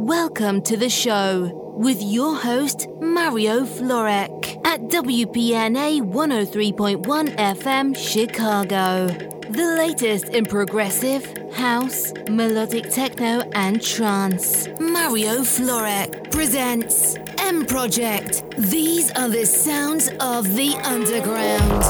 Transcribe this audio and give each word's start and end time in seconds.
Welcome 0.00 0.62
to 0.62 0.76
the 0.76 0.88
show 0.88 1.50
with 1.76 2.00
your 2.00 2.36
host, 2.36 2.86
Mario 3.00 3.64
Florek, 3.64 4.64
at 4.64 4.80
WPNA 4.82 6.02
103.1 6.02 7.02
FM 7.36 7.96
Chicago. 7.96 9.08
The 9.50 9.74
latest 9.76 10.28
in 10.28 10.44
progressive, 10.46 11.26
house, 11.52 12.12
melodic 12.30 12.90
techno, 12.90 13.40
and 13.54 13.82
trance. 13.82 14.68
Mario 14.78 15.40
Florek 15.40 16.30
presents 16.30 17.16
M 17.38 17.66
Project. 17.66 18.44
These 18.56 19.10
are 19.10 19.28
the 19.28 19.46
sounds 19.46 20.10
of 20.20 20.54
the 20.54 20.76
underground. 20.84 21.84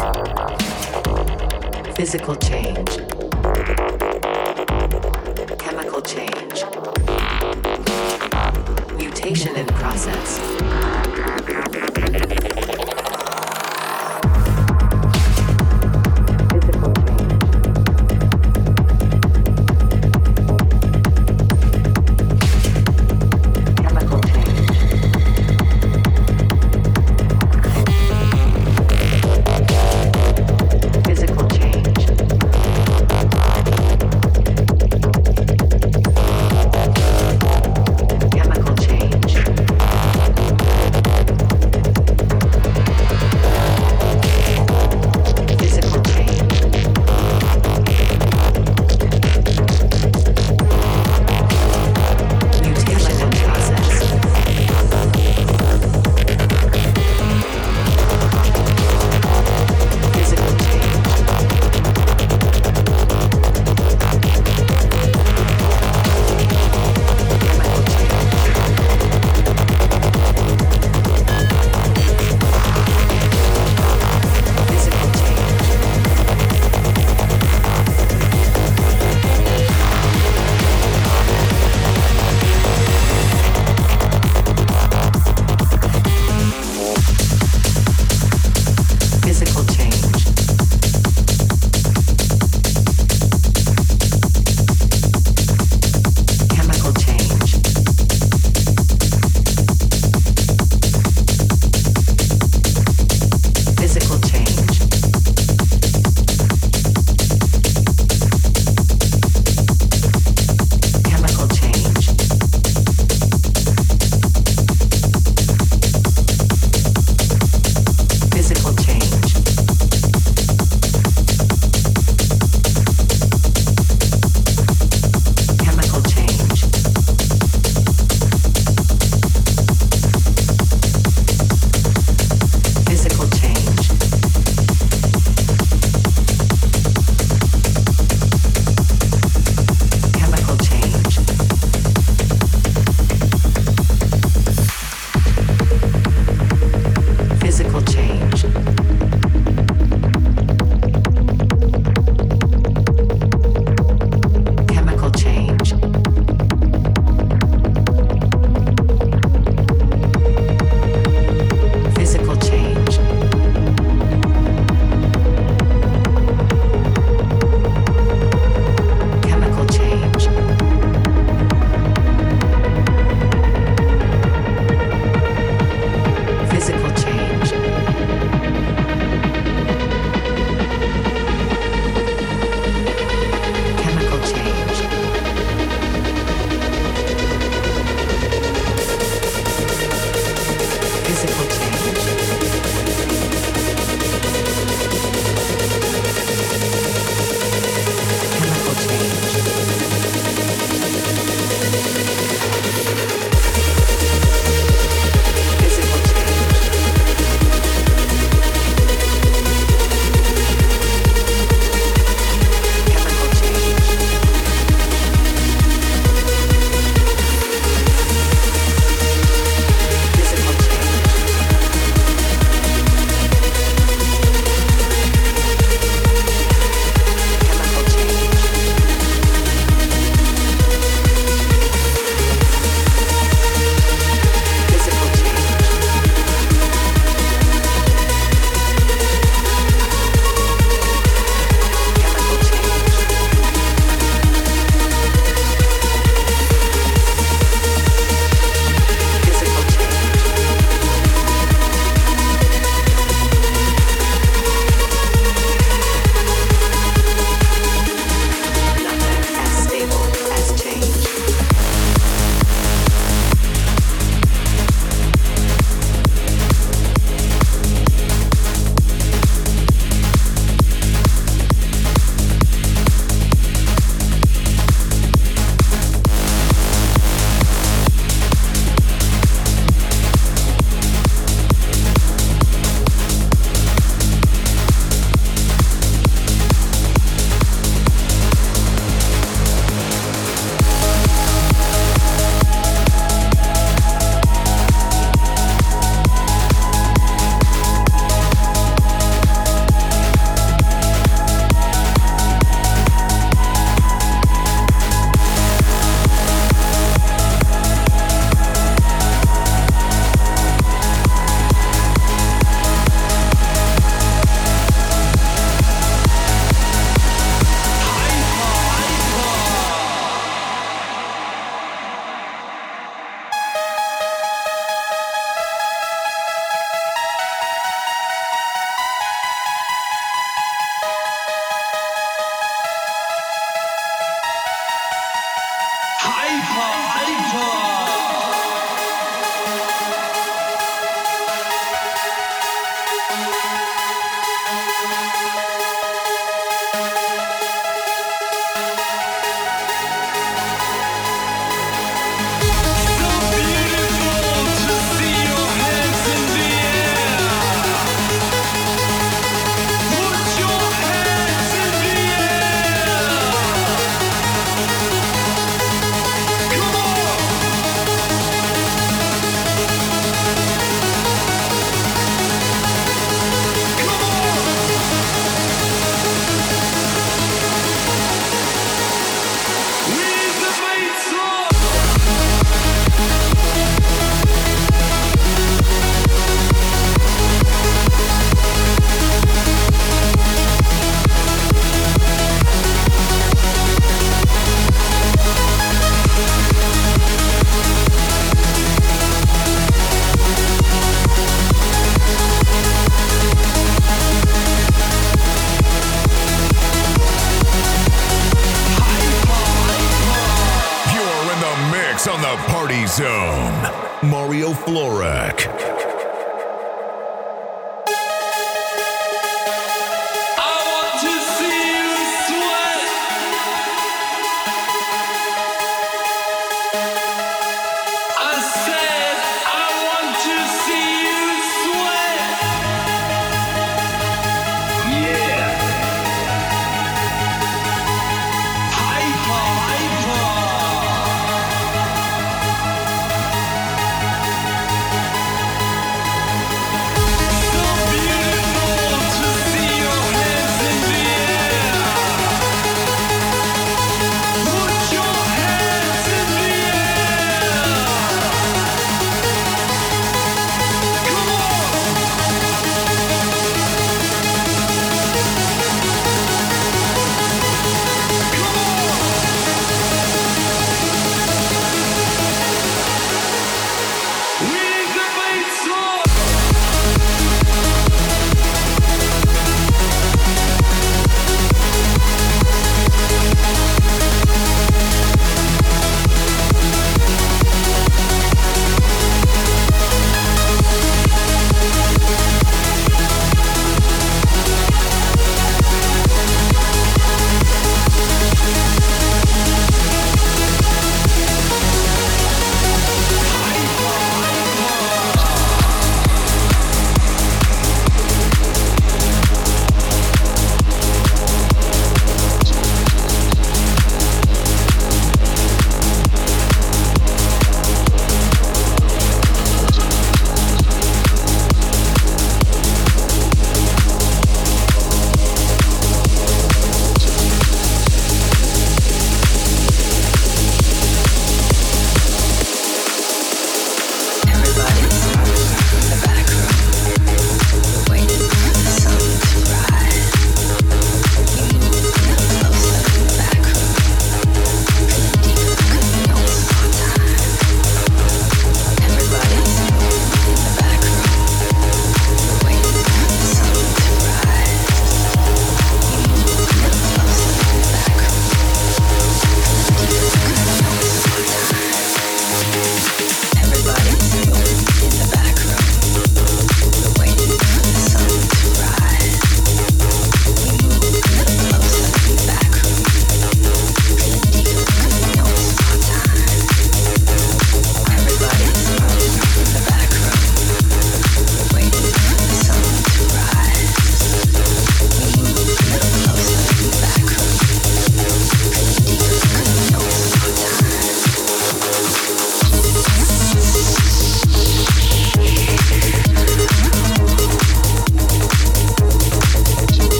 Physical 1.95 2.37
change. 2.37 3.08
Mutation 9.29 9.57
in 9.57 9.67
process. 9.67 10.88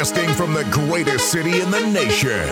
Broadcasting 0.00 0.34
from 0.34 0.54
the 0.54 0.64
greatest 0.70 1.30
city 1.30 1.60
in 1.60 1.70
the 1.70 1.80
nation. 1.92 2.48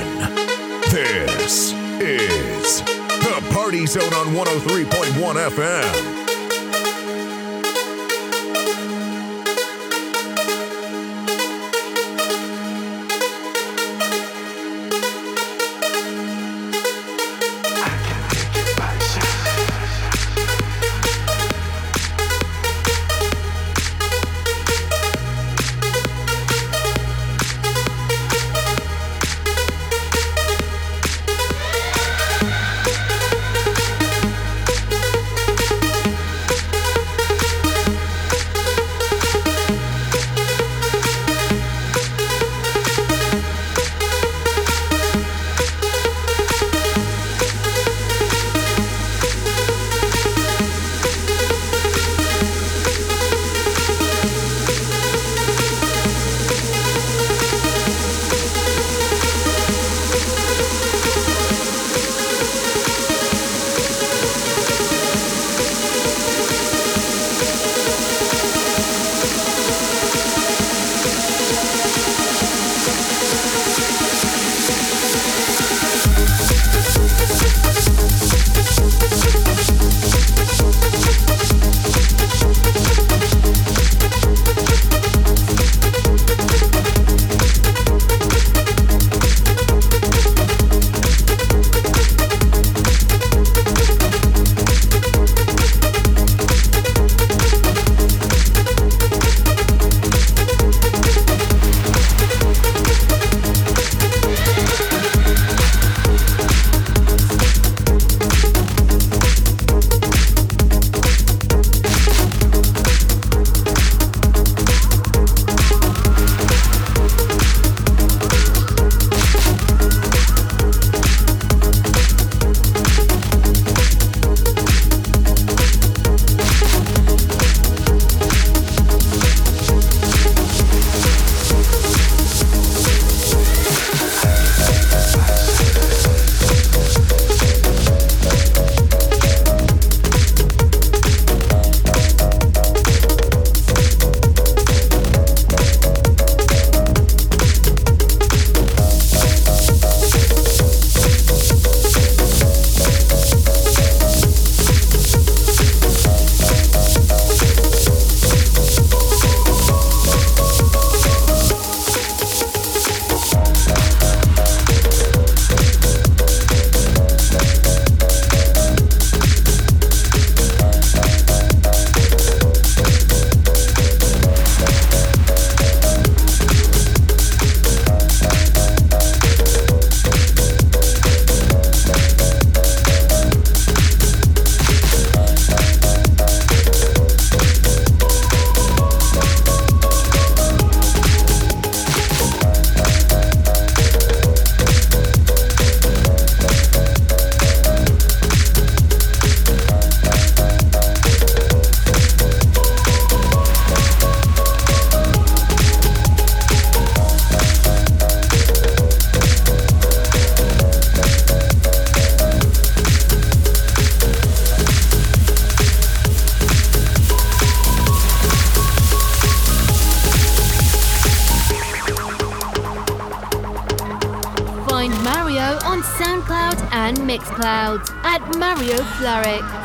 This 0.93 1.73
is 1.99 2.83
the 2.83 3.49
Party 3.55 3.87
Zone 3.87 4.13
on 4.13 4.35
103.1 4.35 5.49
FM. 5.49 6.18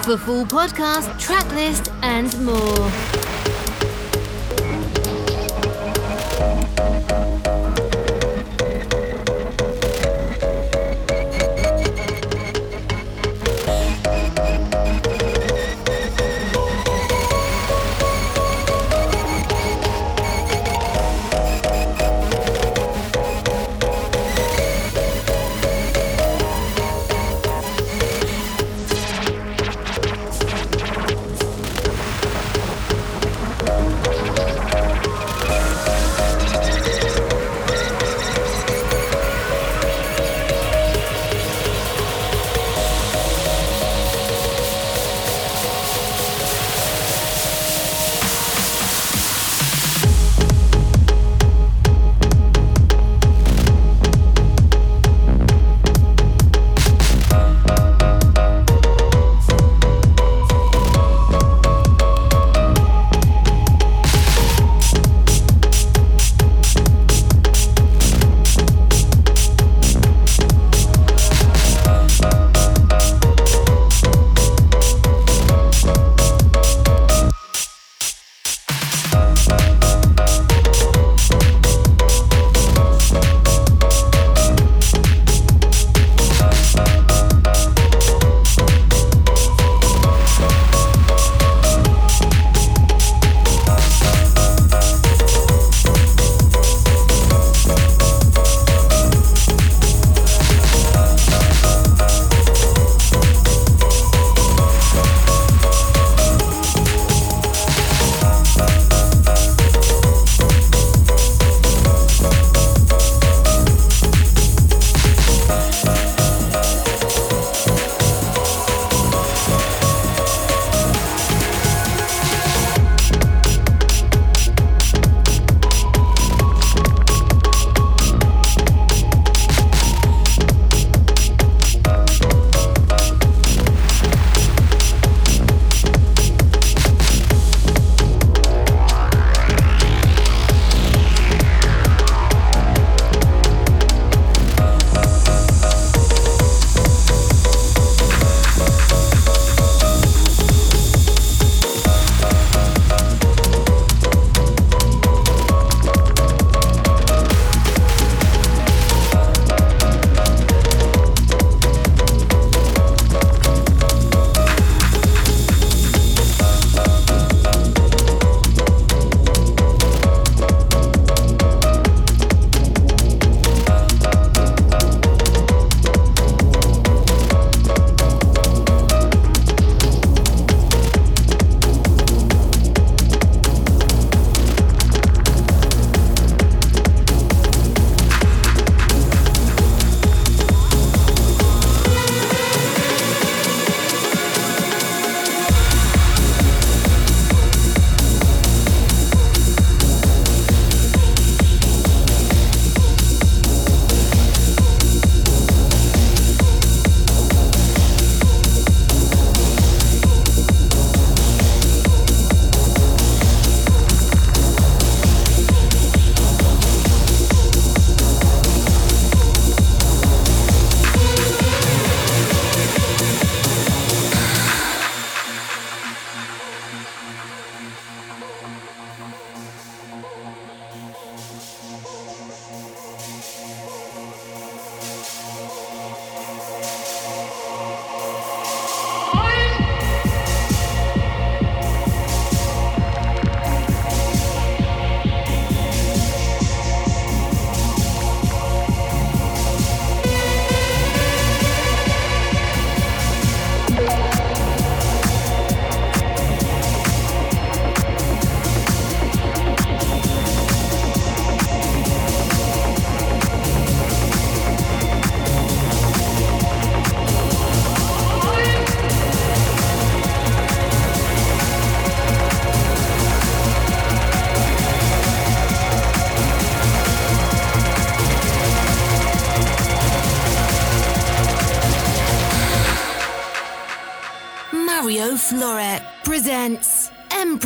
For 0.04 0.16
full 0.16 0.46
podcast, 0.46 1.20
track 1.20 1.46
list, 1.52 1.92
and 2.02 2.34
more. 2.46 3.13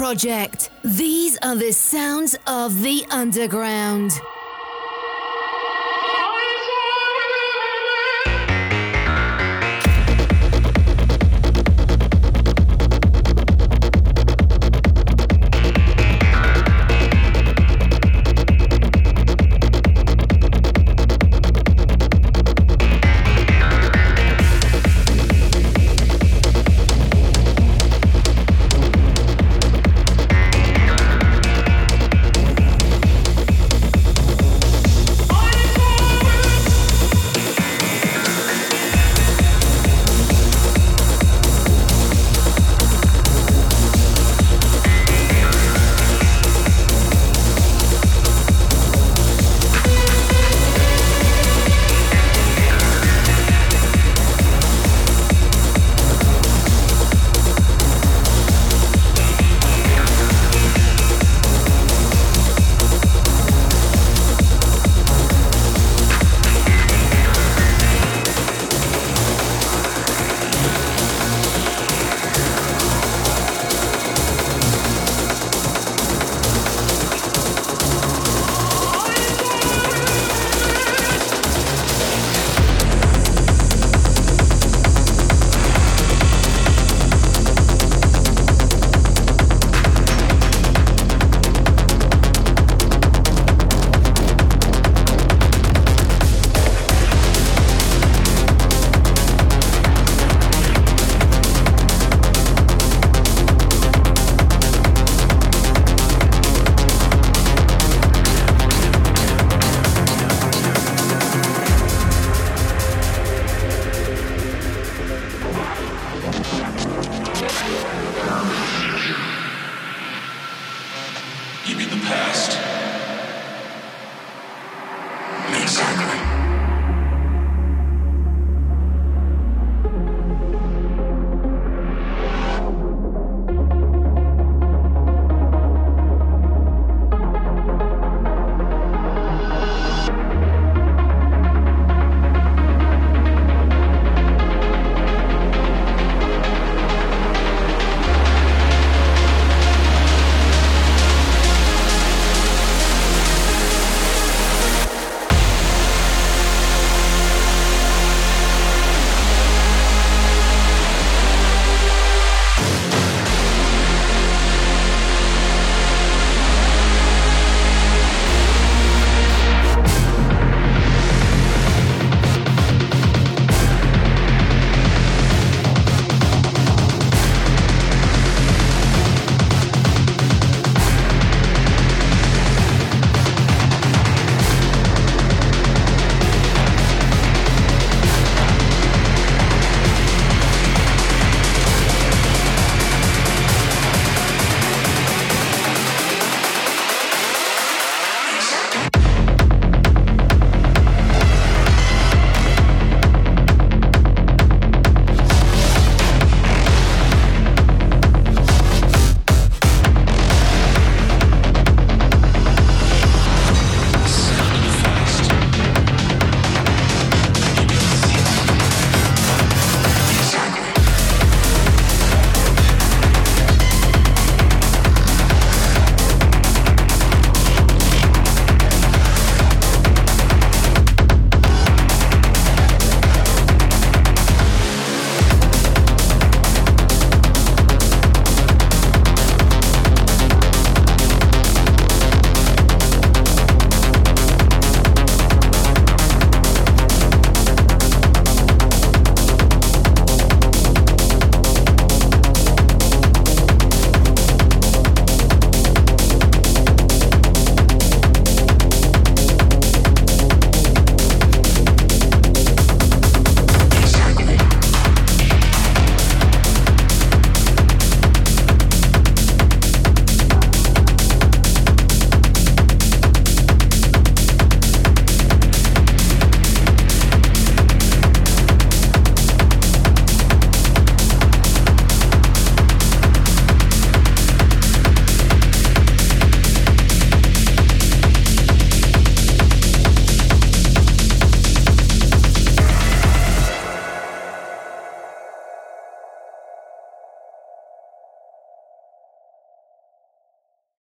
Project. 0.07 0.69
These 0.85 1.37
are 1.43 1.57
the 1.57 1.73
sounds 1.73 2.37
of 2.47 2.81
the 2.81 3.05
underground. 3.11 4.13